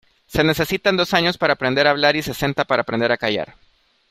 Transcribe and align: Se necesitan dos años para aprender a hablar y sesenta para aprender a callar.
Se 0.25 0.43
necesitan 0.43 0.97
dos 0.97 1.13
años 1.13 1.37
para 1.37 1.53
aprender 1.53 1.85
a 1.85 1.91
hablar 1.91 2.15
y 2.15 2.23
sesenta 2.23 2.65
para 2.65 2.81
aprender 2.81 3.11
a 3.11 3.17
callar. 3.17 3.55